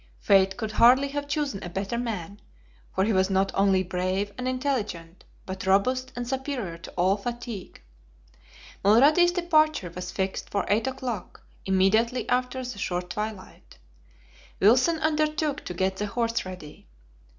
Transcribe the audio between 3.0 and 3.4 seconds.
he was